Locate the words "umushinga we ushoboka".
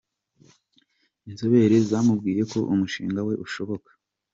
2.73-3.89